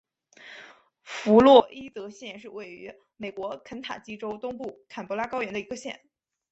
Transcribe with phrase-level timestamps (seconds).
[1.03, 6.01] 弗洛伊德县是位于美国肯塔基州东部坎伯兰高原的一个县。